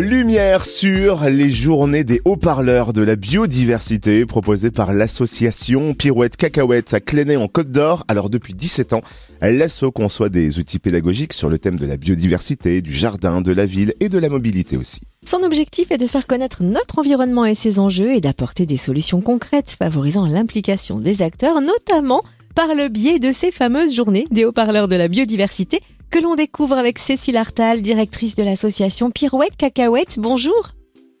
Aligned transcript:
Lumière 0.00 0.64
sur 0.64 1.22
les 1.26 1.52
journées 1.52 2.02
des 2.02 2.20
haut-parleurs 2.24 2.92
de 2.92 3.02
la 3.02 3.14
biodiversité 3.14 4.26
proposées 4.26 4.72
par 4.72 4.92
l'association 4.92 5.94
Pirouette 5.94 6.36
Cacahuète 6.36 6.94
à 6.94 6.98
Clénet 6.98 7.36
en 7.36 7.46
Côte 7.46 7.70
d'Or. 7.70 8.04
Alors 8.08 8.28
depuis 8.28 8.54
17 8.54 8.92
ans, 8.92 9.02
l'asso 9.40 9.92
conçoit 9.94 10.30
des 10.30 10.58
outils 10.58 10.80
pédagogiques 10.80 11.32
sur 11.32 11.48
le 11.48 11.60
thème 11.60 11.78
de 11.78 11.86
la 11.86 11.96
biodiversité, 11.96 12.82
du 12.82 12.92
jardin, 12.92 13.40
de 13.40 13.52
la 13.52 13.66
ville 13.66 13.94
et 14.00 14.08
de 14.08 14.18
la 14.18 14.28
mobilité 14.28 14.76
aussi. 14.76 15.02
Son 15.24 15.44
objectif 15.44 15.92
est 15.92 15.98
de 15.98 16.08
faire 16.08 16.26
connaître 16.26 16.64
notre 16.64 16.98
environnement 16.98 17.44
et 17.44 17.54
ses 17.54 17.78
enjeux 17.78 18.14
et 18.14 18.20
d'apporter 18.20 18.66
des 18.66 18.76
solutions 18.76 19.20
concrètes 19.20 19.76
favorisant 19.78 20.26
l'implication 20.26 20.98
des 20.98 21.22
acteurs, 21.22 21.60
notamment 21.60 22.22
par 22.56 22.74
le 22.74 22.88
biais 22.88 23.20
de 23.20 23.30
ces 23.30 23.52
fameuses 23.52 23.94
journées 23.94 24.26
des 24.32 24.44
haut-parleurs 24.44 24.88
de 24.88 24.96
la 24.96 25.06
biodiversité 25.06 25.80
que 26.10 26.18
l'on 26.18 26.34
découvre 26.34 26.76
avec 26.76 26.98
Cécile 26.98 27.36
Artal, 27.36 27.82
directrice 27.82 28.36
de 28.36 28.42
l'association 28.42 29.10
Pirouette 29.10 29.56
Cacahuète. 29.56 30.18
Bonjour. 30.18 30.70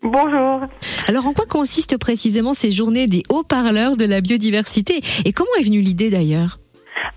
Bonjour. 0.02 0.60
Alors 1.08 1.26
en 1.26 1.32
quoi 1.32 1.46
consistent 1.46 1.96
précisément 1.96 2.52
ces 2.52 2.70
journées 2.70 3.06
des 3.06 3.22
haut-parleurs 3.30 3.96
de 3.96 4.04
la 4.04 4.20
biodiversité 4.20 5.00
et 5.24 5.32
comment 5.32 5.50
est 5.58 5.64
venue 5.64 5.80
l'idée 5.80 6.10
d'ailleurs? 6.10 6.58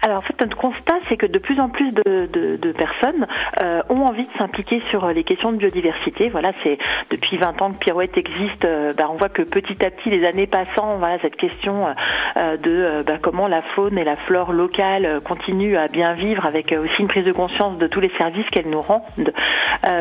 Alors 0.01 0.19
en 0.19 0.21
fait 0.21 0.39
notre 0.41 0.57
constat 0.57 0.95
c'est 1.09 1.17
que 1.17 1.25
de 1.25 1.39
plus 1.39 1.59
en 1.59 1.69
plus 1.69 1.93
de, 1.93 2.71
personnes 2.77 3.27
euh, 3.61 3.81
ont 3.89 4.05
envie 4.05 4.23
de 4.23 4.37
s'impliquer 4.37 4.81
sur 4.89 5.07
les 5.07 5.23
questions 5.23 5.51
de 5.51 5.57
biodiversité. 5.57 6.29
Voilà, 6.29 6.51
c'est 6.63 6.77
depuis 7.09 7.37
20 7.37 7.61
ans 7.61 7.71
que 7.71 7.77
Pirouette 7.77 8.17
existe. 8.17 8.65
Euh, 8.65 8.93
bah, 8.93 9.07
on 9.09 9.15
voit 9.15 9.29
que 9.29 9.41
petit 9.41 9.83
à 9.85 9.89
petit, 9.89 10.09
les 10.09 10.25
années 10.25 10.47
passant, 10.47 10.97
voilà 10.97 11.17
cette 11.19 11.35
question 11.35 11.87
euh, 12.37 12.57
de 12.57 13.03
bah, 13.03 13.17
comment 13.21 13.47
la 13.47 13.61
faune 13.75 13.97
et 13.97 14.03
la 14.03 14.15
flore 14.15 14.53
locale 14.53 15.21
continuent 15.23 15.77
à 15.77 15.87
bien 15.87 16.13
vivre, 16.13 16.45
avec 16.45 16.71
aussi 16.71 17.01
une 17.01 17.07
prise 17.07 17.25
de 17.25 17.31
conscience 17.31 17.77
de 17.77 17.87
tous 17.87 17.99
les 17.99 18.11
services 18.17 18.47
qu'elles 18.51 18.69
nous 18.69 18.81
rendent. 18.81 19.33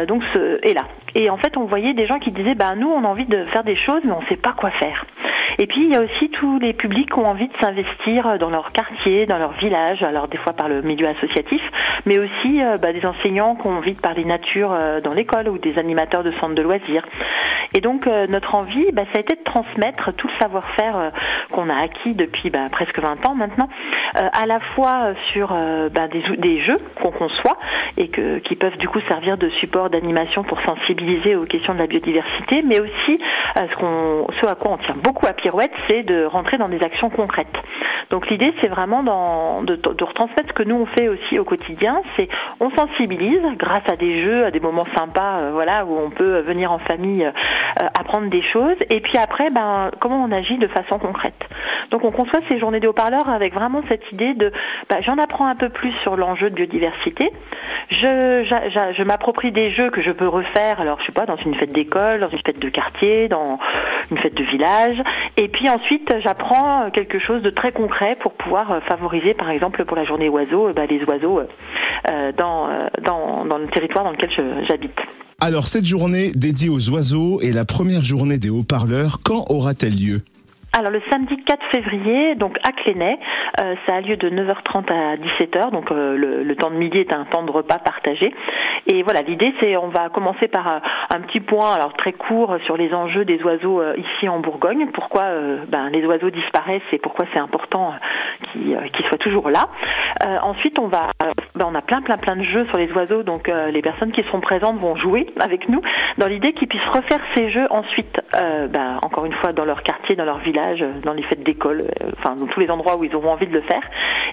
donc 0.06 0.22
ce, 0.34 0.66
est 0.68 0.74
là. 0.74 0.86
Et 1.14 1.30
en 1.30 1.38
fait, 1.38 1.56
on 1.56 1.64
voyait 1.64 1.94
des 1.94 2.06
gens 2.06 2.18
qui 2.18 2.30
disaient, 2.30 2.54
bah 2.54 2.74
nous, 2.76 2.88
on 2.88 3.04
a 3.04 3.08
envie 3.08 3.26
de 3.26 3.44
faire 3.44 3.64
des 3.64 3.76
choses, 3.76 4.02
mais 4.04 4.12
on 4.12 4.20
ne 4.20 4.26
sait 4.26 4.36
pas 4.36 4.52
quoi 4.52 4.70
faire. 4.70 5.06
Et 5.58 5.66
puis 5.66 5.82
il 5.84 5.92
y 5.92 5.96
a 5.96 6.02
aussi 6.02 6.28
tous 6.30 6.58
les 6.58 6.72
publics 6.72 7.10
qui 7.10 7.18
ont 7.18 7.26
envie 7.26 7.48
de 7.48 7.54
s'investir 7.54 8.38
dans 8.38 8.50
leur 8.50 8.72
quartier, 8.72 9.26
dans 9.26 9.38
leur 9.38 9.52
village, 9.52 10.02
alors 10.02 10.28
des 10.28 10.36
fois 10.36 10.52
par 10.52 10.68
le 10.68 10.82
milieu 10.82 11.08
associatif, 11.08 11.62
mais 12.04 12.18
aussi 12.18 12.62
euh, 12.62 12.76
bah, 12.80 12.92
des 12.92 13.04
enseignants 13.06 13.56
qui 13.56 13.66
ont 13.66 13.78
envie 13.78 13.94
de 13.94 14.00
parler 14.00 14.24
nature 14.24 14.72
euh, 14.72 15.00
dans 15.00 15.14
l'école 15.14 15.48
ou 15.48 15.58
des 15.58 15.78
animateurs 15.78 16.22
de 16.22 16.32
centres 16.32 16.54
de 16.54 16.62
loisirs. 16.62 17.04
Et 17.74 17.80
donc 17.80 18.06
euh, 18.06 18.26
notre 18.26 18.54
envie, 18.54 18.92
bah, 18.92 19.02
ça 19.12 19.18
a 19.18 19.20
été 19.20 19.34
de 19.34 19.42
transmettre 19.42 20.12
tout 20.14 20.28
le 20.28 20.34
savoir-faire 20.34 21.12
qu'on 21.50 21.70
a 21.70 21.82
acquis 21.82 22.14
depuis 22.14 22.50
bah, 22.50 22.66
presque 22.70 22.98
20 22.98 23.26
ans 23.26 23.34
maintenant, 23.34 23.68
à 24.14 24.46
la 24.46 24.60
fois 24.74 25.14
sur 25.32 25.48
bah, 25.48 26.08
des, 26.08 26.22
des, 26.38 26.60
jeux 26.62 26.78
qu'on 27.02 27.10
conçoit 27.10 27.56
et 27.96 28.08
qui 28.08 28.56
peuvent 28.56 28.76
du 28.78 28.88
coup 28.88 29.00
servir 29.08 29.36
de 29.36 29.48
support 29.60 29.90
d'animation 29.90 30.42
pour 30.42 30.60
sensibiliser 30.62 31.36
aux 31.36 31.44
questions 31.44 31.74
de 31.74 31.78
la 31.78 31.86
biodiversité, 31.86 32.62
mais 32.62 32.80
aussi 32.80 33.18
ce, 33.56 34.24
ce 34.40 34.46
à 34.46 34.54
quoi 34.54 34.72
on 34.72 34.78
tient 34.78 34.96
beaucoup 35.02 35.26
à 35.26 35.32
C'est 35.88 36.02
de 36.02 36.24
rentrer 36.24 36.58
dans 36.58 36.68
des 36.68 36.82
actions 36.82 37.10
concrètes. 37.10 37.46
Donc 38.10 38.28
l'idée, 38.30 38.52
c'est 38.60 38.68
vraiment 38.68 39.02
de, 39.02 39.78
retransmettre 40.04 40.48
ce 40.48 40.52
que 40.52 40.62
nous 40.62 40.76
on 40.76 40.86
fait 40.86 41.08
aussi 41.08 41.38
au 41.38 41.44
quotidien. 41.44 42.02
C'est 42.16 42.28
on 42.60 42.70
sensibilise 42.70 43.42
grâce 43.56 43.88
à 43.90 43.96
des 43.96 44.22
jeux, 44.22 44.44
à 44.44 44.50
des 44.50 44.60
moments 44.60 44.86
sympas, 44.96 45.40
euh, 45.40 45.50
voilà, 45.52 45.84
où 45.84 45.98
on 45.98 46.10
peut 46.10 46.40
venir 46.40 46.70
en 46.70 46.78
famille 46.78 47.24
euh, 47.24 47.86
apprendre 47.98 48.28
des 48.28 48.42
choses. 48.42 48.76
Et 48.90 49.00
puis 49.00 49.18
après, 49.18 49.50
ben 49.50 49.90
comment 50.00 50.22
on 50.24 50.32
agit 50.32 50.58
de 50.58 50.68
façon 50.68 50.98
concrète. 50.98 51.34
Donc 51.90 52.04
on 52.04 52.10
conçoit 52.10 52.40
ces 52.50 52.58
journées 52.58 52.80
de 52.80 52.88
haut-parleurs 52.88 53.28
avec 53.28 53.54
vraiment 53.54 53.82
cette 53.88 54.02
idée 54.12 54.34
de, 54.34 54.52
ben, 54.90 55.02
j'en 55.02 55.18
apprends 55.18 55.46
un 55.46 55.56
peu 55.56 55.68
plus 55.68 55.92
sur 56.02 56.16
l'enjeu 56.16 56.50
de 56.50 56.54
biodiversité. 56.54 57.30
Je, 57.90 58.44
je, 58.44 58.94
je 58.96 59.02
m'approprie 59.02 59.52
des 59.52 59.70
jeux 59.72 59.90
que 59.90 60.02
je 60.02 60.10
peux 60.10 60.28
refaire. 60.28 60.80
Alors 60.80 61.00
je 61.00 61.06
sais 61.06 61.12
pas 61.12 61.26
dans 61.26 61.36
une 61.36 61.54
fête 61.54 61.72
d'école, 61.72 62.20
dans 62.20 62.28
une 62.28 62.40
fête 62.46 62.58
de 62.58 62.68
quartier, 62.68 63.28
dans 63.28 63.58
une 64.10 64.18
fête 64.18 64.34
de 64.34 64.44
village. 64.44 64.96
Et 65.38 65.48
puis 65.48 65.68
ensuite, 65.68 66.14
j'apprends 66.24 66.90
quelque 66.90 67.18
chose 67.18 67.42
de 67.42 67.50
très 67.50 67.70
concret 67.70 68.16
pour 68.22 68.32
pouvoir 68.32 68.70
euh, 68.70 68.80
favoriser, 68.88 69.34
par 69.34 69.50
exemple, 69.50 69.84
pour 69.84 69.96
la 69.96 70.04
journée 70.04 70.30
oiseaux, 70.30 70.68
euh, 70.68 70.72
bah, 70.72 70.86
les 70.86 71.04
oiseaux 71.04 71.40
euh, 71.40 72.32
dans, 72.32 72.68
dans, 73.04 73.44
dans 73.44 73.58
le 73.58 73.66
territoire 73.68 74.04
dans 74.04 74.12
lequel 74.12 74.30
j'habite. 74.68 74.96
Alors, 75.40 75.68
cette 75.68 75.84
journée 75.84 76.32
dédiée 76.34 76.70
aux 76.70 76.90
oiseaux 76.90 77.40
et 77.42 77.52
la 77.52 77.66
première 77.66 78.02
journée 78.02 78.38
des 78.38 78.48
haut-parleurs, 78.48 79.18
quand 79.22 79.44
aura-t-elle 79.50 79.94
lieu? 79.94 80.22
Alors 80.76 80.92
le 80.92 81.00
samedi 81.10 81.42
4 81.42 81.58
février, 81.74 82.34
donc 82.34 82.58
à 82.62 82.70
Clénet, 82.72 83.18
euh, 83.64 83.74
ça 83.86 83.96
a 83.96 84.00
lieu 84.02 84.16
de 84.16 84.28
9h30 84.28 84.92
à 84.92 85.16
17h, 85.16 85.70
donc 85.70 85.90
euh, 85.90 86.16
le, 86.16 86.56
temps 86.56 86.70
de 86.70 86.76
midi 86.76 86.98
est 86.98 87.14
un 87.14 87.24
temps 87.24 87.44
de 87.44 87.50
repas 87.50 87.78
partagé. 87.78 88.34
Et 88.86 89.02
voilà, 89.02 89.22
l'idée 89.22 89.54
c'est 89.58 89.76
on 89.78 89.88
va 89.88 90.10
commencer 90.10 90.48
par 90.48 90.68
euh, 90.68 90.78
un 91.14 91.20
petit 91.20 91.40
point, 91.40 91.72
alors 91.72 91.94
très 91.94 92.12
court, 92.12 92.58
sur 92.66 92.76
les 92.76 92.92
enjeux 92.92 93.24
des 93.24 93.42
oiseaux 93.42 93.82
ici 93.96 94.28
en 94.28 94.40
Bourgogne. 94.40 94.88
Pourquoi 94.92 95.24
ben, 95.66 95.88
les 95.88 96.04
oiseaux 96.04 96.30
disparaissent 96.30 96.82
et 96.92 96.98
pourquoi 96.98 97.24
c'est 97.32 97.38
important 97.38 97.94
qu'ils 98.52 99.06
soient 99.08 99.18
toujours 99.18 99.50
là. 99.50 99.68
ensuite, 100.42 100.78
on 100.78 100.88
va, 100.88 101.10
ben, 101.54 101.66
on 101.66 101.74
a 101.74 101.82
plein 101.82 102.02
plein 102.02 102.16
plein 102.16 102.36
de 102.36 102.42
jeux 102.42 102.66
sur 102.66 102.78
les 102.78 102.90
oiseaux, 102.92 103.22
donc 103.22 103.50
les 103.70 103.82
personnes 103.82 104.12
qui 104.12 104.22
seront 104.22 104.40
présentes 104.40 104.78
vont 104.78 104.96
jouer 104.96 105.26
avec 105.40 105.68
nous 105.68 105.80
dans 106.18 106.26
l'idée 106.26 106.52
qu'ils 106.52 106.68
puissent 106.68 106.88
refaire 106.88 107.20
ces 107.34 107.50
jeux 107.50 107.66
ensuite, 107.70 108.20
ben, 108.32 108.98
encore 109.02 109.26
une 109.26 109.34
fois 109.34 109.52
dans 109.52 109.64
leur 109.64 109.82
quartier, 109.82 110.16
dans 110.16 110.24
leur 110.24 110.38
village 110.38 110.84
dans 111.02 111.12
les 111.12 111.22
fêtes 111.22 111.42
d'école, 111.42 111.82
euh, 111.82 112.10
enfin 112.18 112.36
dans 112.36 112.46
tous 112.46 112.60
les 112.60 112.70
endroits 112.70 112.96
où 112.96 113.04
ils 113.04 113.14
auront 113.14 113.30
envie 113.30 113.46
de 113.46 113.52
le 113.52 113.62
faire. 113.62 113.82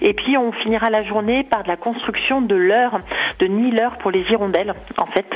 Et 0.02 0.12
puis 0.12 0.36
on 0.36 0.52
finira 0.52 0.90
la 0.90 1.04
journée 1.04 1.44
par 1.44 1.62
de 1.62 1.68
la 1.68 1.76
construction 1.76 2.40
de 2.40 2.54
l'heure, 2.54 2.98
de 3.38 3.46
nid 3.46 3.70
l'heure 3.70 3.96
pour 3.98 4.10
les 4.10 4.20
hirondelles, 4.30 4.74
en 4.98 5.06
fait, 5.06 5.26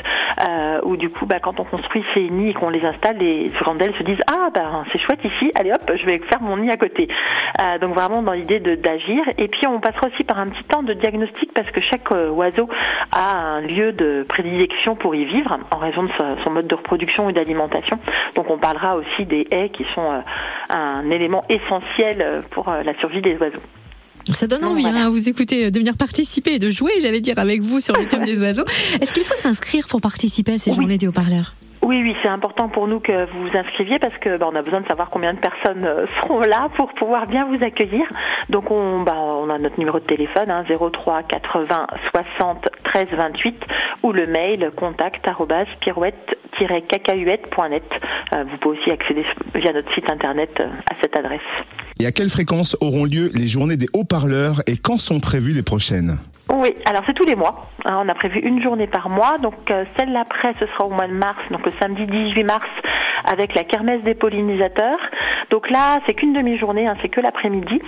euh, 0.47 0.79
où 0.83 0.97
du 0.97 1.09
coup, 1.09 1.25
bah, 1.25 1.39
quand 1.41 1.59
on 1.59 1.63
construit 1.63 2.03
ces 2.13 2.29
nids 2.29 2.49
et 2.49 2.53
qu'on 2.53 2.69
les 2.69 2.83
installe, 2.83 3.17
les 3.17 3.51
hirondelles 3.61 3.93
se 3.97 4.03
disent 4.03 4.21
ah 4.27 4.49
ben 4.53 4.83
c'est 4.91 4.99
chouette 4.99 5.23
ici, 5.23 5.51
allez 5.55 5.71
hop, 5.71 5.91
je 5.95 6.05
vais 6.05 6.19
faire 6.29 6.41
mon 6.41 6.57
nid 6.57 6.69
à 6.69 6.77
côté. 6.77 7.07
Euh, 7.61 7.77
donc 7.79 7.93
vraiment 7.93 8.21
dans 8.21 8.33
l'idée 8.33 8.58
d'agir. 8.59 9.23
Et 9.37 9.47
puis 9.47 9.67
on 9.67 9.79
passera 9.79 10.07
aussi 10.07 10.23
par 10.23 10.39
un 10.39 10.47
petit 10.47 10.63
temps 10.65 10.83
de 10.83 10.93
diagnostic 10.93 11.53
parce 11.53 11.69
que 11.71 11.81
chaque 11.81 12.11
oiseau 12.11 12.69
a 13.11 13.37
un 13.37 13.61
lieu 13.61 13.91
de 13.91 14.25
prédilection 14.27 14.95
pour 14.95 15.15
y 15.15 15.25
vivre 15.25 15.57
en 15.71 15.77
raison 15.77 16.03
de 16.03 16.09
son 16.43 16.51
mode 16.51 16.67
de 16.67 16.75
reproduction 16.75 17.29
et 17.29 17.33
d'alimentation. 17.33 17.99
Donc 18.35 18.49
on 18.49 18.57
parlera 18.57 18.97
aussi 18.97 19.25
des 19.25 19.47
haies 19.51 19.69
qui 19.69 19.85
sont 19.95 20.09
un 20.69 20.99
un 20.99 21.09
élément 21.09 21.43
essentiel 21.49 22.21
euh, 22.21 22.41
pour 22.51 22.69
euh, 22.69 22.83
la 22.83 22.97
survie 22.97 23.21
des 23.21 23.35
oiseaux. 23.37 23.61
Ça 24.33 24.45
donne 24.45 24.63
envie, 24.63 24.85
hein, 24.85 25.09
vous 25.09 25.27
écoutez, 25.27 25.65
euh, 25.65 25.71
de 25.71 25.79
venir 25.79 25.97
participer 25.97 26.53
et 26.53 26.59
de 26.59 26.69
jouer, 26.69 26.91
j'allais 27.01 27.21
dire, 27.21 27.39
avec 27.39 27.61
vous 27.61 27.79
sur 27.79 27.95
le 27.95 28.07
thème 28.07 28.23
des 28.25 28.41
oiseaux. 28.41 28.65
Est-ce 29.01 29.13
qu'il 29.13 29.23
faut 29.23 29.35
s'inscrire 29.35 29.87
pour 29.87 30.01
participer 30.01 30.53
à 30.53 30.57
ces 30.57 30.73
journées 30.73 30.97
des 30.97 31.07
haut-parleurs? 31.07 31.55
Oui, 31.89 32.01
oui, 32.03 32.13
c'est 32.21 32.29
important 32.29 32.69
pour 32.69 32.87
nous 32.87 32.99
que 32.99 33.25
vous 33.31 33.47
vous 33.47 33.57
inscriviez 33.57 33.97
parce 33.97 34.15
que 34.19 34.37
bah, 34.37 34.47
on 34.51 34.55
a 34.55 34.61
besoin 34.61 34.81
de 34.81 34.87
savoir 34.87 35.09
combien 35.09 35.33
de 35.33 35.39
personnes 35.39 35.89
seront 36.21 36.41
là 36.41 36.69
pour 36.77 36.93
pouvoir 36.93 37.25
bien 37.25 37.45
vous 37.45 37.63
accueillir. 37.63 38.05
Donc 38.49 38.69
on, 38.69 39.01
bah, 39.01 39.15
a 39.15 39.57
notre 39.57 39.79
numéro 39.79 39.99
de 39.99 40.05
téléphone 40.05 40.51
hein, 40.51 40.63
03 40.69 41.23
80 41.23 41.87
60 42.37 42.69
13 42.83 43.07
28 43.17 43.55
ou 44.03 44.11
le 44.11 44.27
mail 44.27 44.69
contact 44.75 45.27
pirouette-cacahuète.net. 45.81 47.83
Euh, 48.35 48.43
vous 48.43 48.57
pouvez 48.57 48.79
aussi 48.79 48.91
accéder 48.91 49.25
via 49.55 49.73
notre 49.73 49.91
site 49.95 50.11
internet 50.11 50.51
euh, 50.59 50.67
à 50.91 50.95
cette 51.01 51.17
adresse. 51.17 51.41
Et 51.99 52.05
à 52.05 52.11
quelle 52.11 52.29
fréquence 52.29 52.77
auront 52.81 53.05
lieu 53.05 53.31
les 53.33 53.47
journées 53.47 53.77
des 53.77 53.87
haut-parleurs 53.93 54.61
et 54.67 54.77
quand 54.77 54.97
sont 54.97 55.19
prévues 55.19 55.53
les 55.53 55.63
prochaines? 55.63 56.19
Oui, 56.55 56.73
alors 56.85 57.03
c'est 57.05 57.13
tous 57.13 57.25
les 57.25 57.35
mois. 57.35 57.67
Hein, 57.85 57.99
on 58.03 58.09
a 58.09 58.15
prévu 58.15 58.39
une 58.39 58.61
journée 58.61 58.87
par 58.87 59.09
mois. 59.09 59.37
Donc 59.41 59.69
euh, 59.71 59.85
celle 59.97 60.13
d'après, 60.13 60.53
ce 60.59 60.65
sera 60.67 60.85
au 60.85 60.89
mois 60.89 61.07
de 61.07 61.13
mars, 61.13 61.39
donc 61.51 61.65
le 61.65 61.71
samedi 61.79 62.05
18 62.05 62.43
mars, 62.43 62.67
avec 63.25 63.55
la 63.55 63.63
kermesse 63.63 64.01
des 64.01 64.15
pollinisateurs. 64.15 64.99
Donc 65.49 65.69
là, 65.69 65.99
c'est 66.05 66.13
qu'une 66.13 66.33
demi-journée, 66.33 66.87
hein, 66.87 66.95
c'est 67.01 67.09
que 67.09 67.21
l'après-midi. 67.21 67.81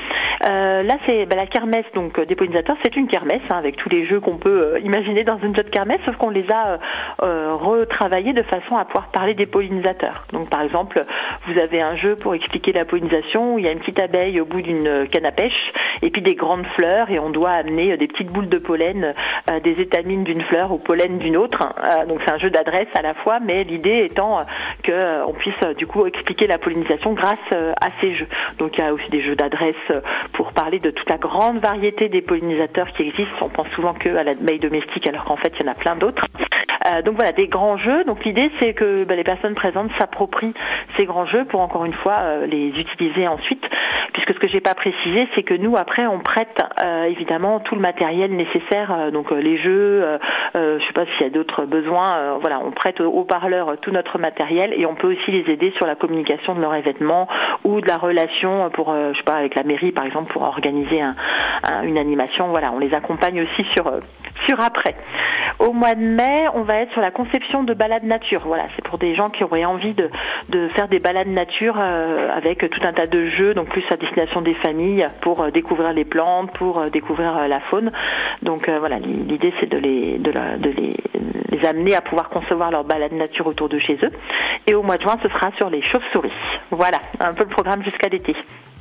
Euh, 0.49 0.81
là, 0.81 0.95
c'est 1.05 1.25
bah, 1.25 1.35
la 1.35 1.45
kermesse 1.45 1.85
donc 1.93 2.19
des 2.19 2.35
pollinisateurs, 2.35 2.75
c'est 2.83 2.95
une 2.95 3.07
kermesse 3.07 3.41
hein, 3.49 3.57
avec 3.57 3.75
tous 3.75 3.89
les 3.89 4.03
jeux 4.03 4.19
qu'on 4.19 4.37
peut 4.37 4.73
euh, 4.73 4.79
imaginer 4.79 5.23
dans 5.23 5.37
une 5.37 5.51
de 5.51 5.61
kermesse, 5.61 5.99
sauf 6.05 6.15
qu'on 6.17 6.31
les 6.31 6.45
a 6.51 6.79
euh, 7.21 7.51
retravaillés 7.53 8.33
de 8.33 8.41
façon 8.43 8.77
à 8.77 8.85
pouvoir 8.85 9.09
parler 9.11 9.35
des 9.35 9.45
pollinisateurs. 9.45 10.25
Donc 10.33 10.49
par 10.49 10.61
exemple, 10.61 11.03
vous 11.47 11.59
avez 11.59 11.81
un 11.81 11.95
jeu 11.95 12.15
pour 12.15 12.33
expliquer 12.33 12.71
la 12.71 12.85
pollinisation 12.85 13.53
où 13.53 13.59
il 13.59 13.65
y 13.65 13.67
a 13.67 13.71
une 13.71 13.79
petite 13.79 14.01
abeille 14.01 14.41
au 14.41 14.45
bout 14.45 14.61
d'une 14.61 15.07
canne 15.07 15.25
à 15.25 15.31
pêche 15.31 15.71
et 16.01 16.09
puis 16.09 16.21
des 16.21 16.35
grandes 16.35 16.65
fleurs 16.75 17.11
et 17.11 17.19
on 17.19 17.29
doit 17.29 17.51
amener 17.51 17.95
des 17.97 18.07
petites 18.07 18.31
boules 18.31 18.49
de 18.51 18.59
pollen 18.59 19.15
des 19.63 19.81
étamines 19.81 20.23
d'une 20.23 20.41
fleur 20.43 20.71
au 20.71 20.77
pollen 20.77 21.17
d'une 21.17 21.37
autre. 21.37 21.73
donc 22.07 22.19
c'est 22.25 22.31
un 22.31 22.37
jeu 22.37 22.49
d'adresse 22.49 22.87
à 22.95 23.01
la 23.01 23.13
fois, 23.15 23.39
mais 23.39 23.63
l'idée 23.63 24.07
étant 24.09 24.39
que 24.83 25.25
on 25.25 25.33
puisse 25.33 25.59
du 25.77 25.87
coup 25.87 26.05
expliquer 26.05 26.45
la 26.47 26.57
pollinisation 26.57 27.13
grâce 27.13 27.39
à 27.51 27.89
ces 27.99 28.15
jeux. 28.15 28.27
Donc 28.59 28.77
il 28.77 28.81
y 28.81 28.87
a 28.87 28.93
aussi 28.93 29.09
des 29.09 29.23
jeux 29.23 29.35
d'adresse 29.35 29.75
pour 30.33 30.51
parler 30.53 30.79
de 30.79 30.91
toute 30.91 31.09
la 31.09 31.17
grande 31.17 31.59
variété 31.59 32.09
des 32.09 32.21
pollinisateurs 32.21 32.91
qui 32.93 33.03
existent. 33.03 33.37
On 33.41 33.49
pense 33.49 33.69
souvent 33.69 33.93
que 33.93 34.09
à 34.15 34.23
l'abeille 34.23 34.59
domestique, 34.59 35.07
alors 35.07 35.23
qu'en 35.23 35.37
fait, 35.37 35.53
il 35.59 35.65
y 35.65 35.69
en 35.69 35.71
a 35.71 35.75
plein 35.75 35.95
d'autres. 35.95 36.25
donc 37.05 37.15
voilà, 37.15 37.31
des 37.31 37.47
grands 37.47 37.77
jeux. 37.77 38.03
Donc 38.03 38.23
l'idée 38.25 38.51
c'est 38.59 38.73
que 38.73 39.03
bah, 39.05 39.15
les 39.15 39.23
personnes 39.23 39.55
présentes 39.55 39.91
s'approprient 39.97 40.53
ces 40.97 41.05
grands 41.05 41.25
jeux 41.25 41.45
pour 41.45 41.61
encore 41.61 41.85
une 41.85 41.93
fois 41.93 42.45
les 42.45 42.69
utiliser 42.69 43.27
ensuite 43.27 43.63
puisque 44.13 44.33
ce 44.33 44.39
que 44.39 44.49
j'ai 44.49 44.59
pas 44.59 44.75
précisé, 44.75 45.27
c'est 45.35 45.43
que 45.43 45.53
nous 45.53 45.75
après 45.77 46.05
on 46.07 46.19
prête 46.19 46.57
euh, 46.83 47.03
évidemment 47.05 47.59
tout 47.59 47.75
le 47.75 47.81
matériel 47.81 48.35
nécessaire, 48.35 48.91
euh, 48.91 49.11
donc 49.11 49.31
euh, 49.31 49.39
les 49.39 49.57
jeux, 49.57 50.05
je 50.53 50.83
sais 50.85 50.93
pas 50.93 51.05
s'il 51.05 51.27
y 51.27 51.29
a 51.29 51.29
d'autres 51.29 51.65
besoins, 51.65 52.37
voilà, 52.39 52.59
on 52.59 52.71
prête 52.71 52.99
aux 52.99 53.23
parleurs 53.23 53.77
tout 53.81 53.91
notre 53.91 54.17
matériel 54.17 54.73
et 54.75 54.85
on 54.85 54.95
peut 54.95 55.11
aussi 55.11 55.31
les 55.31 55.51
aider 55.51 55.71
sur 55.77 55.85
la 55.85 55.95
communication 55.95 56.55
de 56.55 56.61
leur 56.61 56.75
événement 56.75 57.27
ou 57.63 57.81
de 57.81 57.87
la 57.87 57.97
relation 57.97 58.69
pour, 58.71 58.93
je 58.93 59.17
sais 59.17 59.23
pas, 59.23 59.35
avec 59.35 59.55
la 59.55 59.63
mairie 59.63 59.91
par 59.91 60.05
exemple 60.05 60.31
pour 60.33 60.43
organiser 60.43 61.01
un, 61.01 61.15
une 61.83 61.97
animation. 61.97 62.49
Voilà, 62.49 62.71
on 62.73 62.79
les 62.79 62.93
accompagne 62.93 63.41
aussi 63.41 63.63
sur 63.71 63.91
sur 64.47 64.59
après. 64.59 64.95
Au 65.61 65.73
mois 65.73 65.93
de 65.93 66.01
mai, 66.01 66.45
on 66.55 66.63
va 66.63 66.77
être 66.77 66.91
sur 66.91 67.01
la 67.01 67.11
conception 67.11 67.63
de 67.63 67.73
balades 67.73 68.03
nature. 68.03 68.41
Voilà, 68.45 68.65
c'est 68.75 68.83
pour 68.83 68.97
des 68.97 69.13
gens 69.15 69.29
qui 69.29 69.43
auraient 69.43 69.63
envie 69.63 69.93
de, 69.93 70.09
de 70.49 70.67
faire 70.69 70.87
des 70.87 70.99
balades 70.99 71.27
nature 71.27 71.77
avec 71.77 72.67
tout 72.69 72.81
un 72.83 72.93
tas 72.93 73.05
de 73.07 73.27
jeux, 73.27 73.53
donc 73.53 73.69
plus 73.69 73.83
à 73.91 73.97
destination 73.97 74.41
des 74.41 74.55
familles 74.55 75.05
pour 75.21 75.41
euh, 75.41 75.51
découvrir 75.51 75.93
les 75.93 76.05
plantes, 76.05 76.51
pour 76.53 76.79
euh, 76.79 76.89
découvrir 76.89 77.37
euh, 77.37 77.47
la 77.47 77.59
faune. 77.59 77.91
Donc 78.41 78.69
voilà, 78.79 78.99
l'idée 78.99 79.53
c'est 79.59 79.69
de 79.69 79.77
les, 79.77 80.17
de, 80.17 80.31
de 80.31 80.69
les, 80.69 80.95
les, 81.49 81.65
amener 81.67 81.95
à 81.95 82.01
pouvoir 82.01 82.29
concevoir 82.29 82.71
leur 82.71 82.83
balade 82.83 83.13
nature 83.13 83.45
autour 83.47 83.69
de 83.69 83.77
chez 83.79 83.97
eux. 84.03 84.11
Et 84.67 84.73
au 84.73 84.81
mois 84.81 84.97
de 84.97 85.03
juin, 85.03 85.17
ce 85.21 85.29
sera 85.29 85.51
sur 85.57 85.69
les 85.69 85.81
chauves-souris. 85.83 86.31
Voilà, 86.71 86.97
un 87.19 87.33
peu 87.33 87.43
le 87.43 87.49
programme 87.49 87.83
jusqu'à 87.83 88.09
l'été. 88.09 88.35